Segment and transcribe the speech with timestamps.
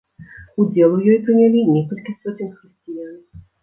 [0.63, 3.19] Удзел у ёй прынялі некалькі соцень хрысціян.